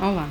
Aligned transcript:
Olá. 0.00 0.28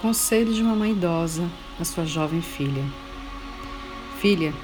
Conselho 0.00 0.50
de 0.50 0.62
uma 0.62 0.74
mãe 0.74 0.92
idosa 0.92 1.46
à 1.78 1.84
sua 1.84 2.06
jovem 2.06 2.40
filha. 2.40 2.82
Filha, 4.18 4.54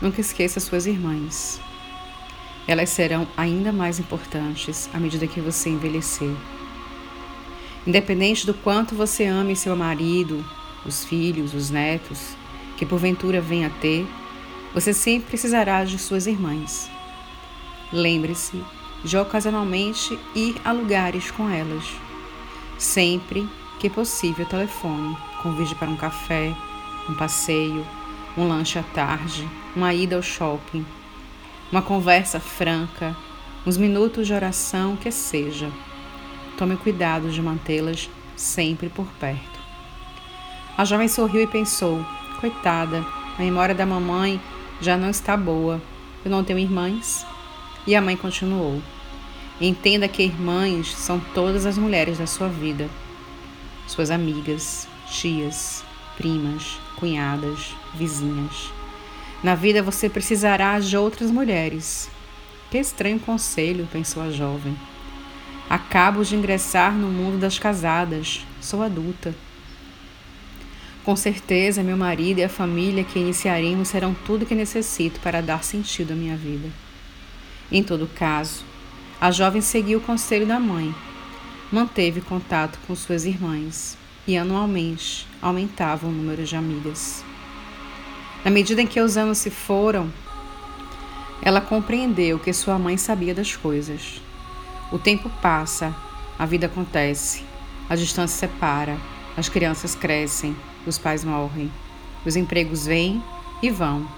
nunca 0.00 0.22
esqueça 0.22 0.58
suas 0.58 0.86
irmãs. 0.86 1.60
Elas 2.66 2.88
serão 2.88 3.28
ainda 3.36 3.72
mais 3.72 4.00
importantes 4.00 4.88
à 4.94 4.98
medida 4.98 5.26
que 5.26 5.38
você 5.38 5.68
envelhecer. 5.68 6.34
Independente 7.86 8.46
do 8.46 8.54
quanto 8.54 8.94
você 8.94 9.26
ame 9.26 9.54
seu 9.54 9.76
marido, 9.76 10.42
os 10.86 11.04
filhos, 11.04 11.52
os 11.52 11.68
netos, 11.68 12.34
que 12.78 12.86
porventura 12.86 13.38
venha 13.42 13.66
a 13.66 13.70
ter, 13.80 14.06
você 14.72 14.94
sempre 14.94 15.28
precisará 15.28 15.84
de 15.84 15.98
suas 15.98 16.26
irmãs. 16.26 16.90
Lembre-se 17.92 18.64
de 19.04 19.18
ocasionalmente 19.18 20.18
ir 20.34 20.56
a 20.64 20.72
lugares 20.72 21.30
com 21.30 21.50
elas 21.50 21.84
Sempre 22.80 23.46
que 23.78 23.90
possível, 23.90 24.46
telefone, 24.46 25.14
convide 25.42 25.74
para 25.74 25.90
um 25.90 25.96
café, 25.96 26.56
um 27.10 27.14
passeio, 27.14 27.86
um 28.38 28.48
lanche 28.48 28.78
à 28.78 28.82
tarde, 28.82 29.46
uma 29.76 29.92
ida 29.92 30.16
ao 30.16 30.22
shopping, 30.22 30.86
uma 31.70 31.82
conversa 31.82 32.40
franca, 32.40 33.14
uns 33.66 33.76
minutos 33.76 34.26
de 34.26 34.32
oração, 34.32 34.96
que 34.96 35.10
seja. 35.10 35.70
Tome 36.56 36.74
cuidado 36.78 37.30
de 37.30 37.42
mantê-las 37.42 38.08
sempre 38.34 38.88
por 38.88 39.06
perto. 39.20 39.60
A 40.78 40.82
jovem 40.86 41.06
sorriu 41.06 41.42
e 41.42 41.46
pensou: 41.46 42.02
coitada, 42.40 43.04
a 43.38 43.42
memória 43.42 43.74
da 43.74 43.84
mamãe 43.84 44.40
já 44.80 44.96
não 44.96 45.10
está 45.10 45.36
boa. 45.36 45.82
Eu 46.24 46.30
não 46.30 46.42
tenho 46.42 46.58
irmãs? 46.58 47.26
E 47.86 47.94
a 47.94 48.00
mãe 48.00 48.16
continuou: 48.16 48.80
Entenda 49.60 50.08
que 50.08 50.22
irmãs 50.22 50.94
são 50.94 51.20
todas 51.20 51.66
as 51.66 51.76
mulheres 51.76 52.16
da 52.16 52.26
sua 52.26 52.48
vida, 52.48 52.88
suas 53.86 54.10
amigas, 54.10 54.88
tias, 55.06 55.84
primas, 56.16 56.78
cunhadas, 56.96 57.76
vizinhas. 57.94 58.72
Na 59.42 59.54
vida 59.54 59.82
você 59.82 60.08
precisará 60.08 60.80
de 60.80 60.96
outras 60.96 61.30
mulheres. 61.30 62.10
Que 62.70 62.78
estranho 62.78 63.18
conselho, 63.20 63.86
pensou 63.92 64.22
a 64.22 64.30
jovem. 64.30 64.74
Acabo 65.68 66.24
de 66.24 66.36
ingressar 66.36 66.94
no 66.94 67.08
mundo 67.08 67.38
das 67.38 67.58
casadas, 67.58 68.46
sou 68.62 68.82
adulta. 68.82 69.34
Com 71.04 71.16
certeza, 71.16 71.82
meu 71.82 71.98
marido 71.98 72.38
e 72.38 72.44
a 72.44 72.48
família 72.48 73.04
que 73.04 73.18
iniciaremos 73.18 73.88
serão 73.88 74.14
tudo 74.24 74.46
que 74.46 74.54
necessito 74.54 75.20
para 75.20 75.42
dar 75.42 75.62
sentido 75.64 76.12
à 76.12 76.16
minha 76.16 76.36
vida. 76.36 76.70
Em 77.70 77.82
todo 77.82 78.06
caso, 78.06 78.64
a 79.20 79.30
jovem 79.30 79.60
seguiu 79.60 79.98
o 79.98 80.02
conselho 80.02 80.46
da 80.46 80.58
mãe, 80.58 80.94
manteve 81.70 82.22
contato 82.22 82.78
com 82.86 82.96
suas 82.96 83.26
irmãs 83.26 83.98
e 84.26 84.34
anualmente 84.34 85.26
aumentava 85.42 86.06
o 86.06 86.10
número 86.10 86.42
de 86.42 86.56
amigas. 86.56 87.22
Na 88.42 88.50
medida 88.50 88.80
em 88.80 88.86
que 88.86 88.98
os 88.98 89.18
anos 89.18 89.36
se 89.36 89.50
foram, 89.50 90.10
ela 91.42 91.60
compreendeu 91.60 92.38
que 92.38 92.50
sua 92.50 92.78
mãe 92.78 92.96
sabia 92.96 93.34
das 93.34 93.54
coisas. 93.54 94.22
O 94.90 94.98
tempo 94.98 95.30
passa, 95.42 95.94
a 96.38 96.46
vida 96.46 96.64
acontece, 96.64 97.44
a 97.90 97.96
distância 97.96 98.48
separa, 98.48 98.96
as 99.36 99.50
crianças 99.50 99.94
crescem, 99.94 100.56
os 100.86 100.96
pais 100.96 101.24
morrem, 101.24 101.70
os 102.24 102.36
empregos 102.36 102.86
vêm 102.86 103.22
e 103.62 103.68
vão, 103.68 104.08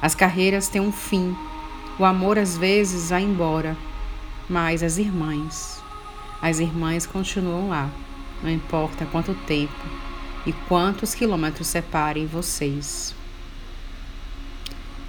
as 0.00 0.14
carreiras 0.14 0.68
têm 0.68 0.80
um 0.80 0.92
fim, 0.92 1.36
o 1.98 2.06
amor 2.06 2.38
às 2.38 2.56
vezes 2.56 3.10
vai 3.10 3.22
embora 3.22 3.76
mas 4.48 4.82
as 4.82 4.96
irmãs, 4.96 5.82
as 6.40 6.60
irmãs 6.60 7.06
continuam 7.06 7.68
lá, 7.68 7.90
não 8.42 8.50
importa 8.50 9.06
quanto 9.06 9.34
tempo 9.34 9.72
e 10.46 10.52
quantos 10.68 11.14
quilômetros 11.14 11.66
separem 11.66 12.26
vocês. 12.26 13.14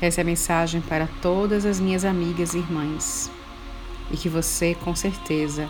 Essa 0.02 0.22
é 0.22 0.24
a 0.24 0.26
mensagem 0.26 0.82
para 0.82 1.08
todas 1.22 1.66
as 1.66 1.80
minhas 1.80 2.06
amigas 2.06 2.54
e 2.54 2.60
irmãs. 2.60 3.32
E 4.12 4.18
que 4.18 4.30
você, 4.30 4.74
com 4.76 4.96
certeza, 4.96 5.70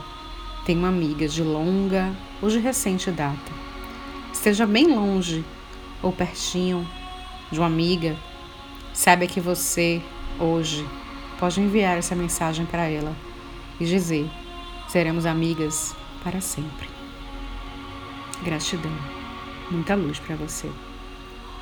tem 0.66 0.77
uma 0.77 0.89
amiga 0.89 1.27
de 1.27 1.41
longa 1.41 2.13
ou 2.41 2.50
de 2.50 2.59
recente 2.59 3.09
data. 3.09 3.51
Esteja 4.31 4.66
bem 4.66 4.94
longe 4.94 5.44
ou 6.01 6.11
pertinho 6.11 6.88
de 7.51 7.59
uma 7.59 7.67
amiga, 7.67 8.16
saiba 8.94 9.25
que 9.25 9.39
você, 9.41 10.01
hoje, 10.39 10.85
pode 11.39 11.59
enviar 11.59 11.97
essa 11.97 12.16
mensagem 12.16 12.66
para 12.66 12.88
ela 12.88 13.16
e 13.79 13.85
dizer: 13.85 14.29
seremos 14.88 15.25
amigas 15.25 15.95
para 16.23 16.41
sempre. 16.41 16.88
Gratidão. 18.43 18.91
Muita 19.71 19.95
luz 19.95 20.19
para 20.19 20.35
você. 20.35 20.71